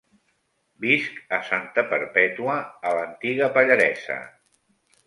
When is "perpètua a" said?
1.93-2.95